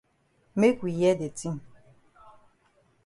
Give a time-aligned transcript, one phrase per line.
[0.55, 1.55] Make we hear de tin.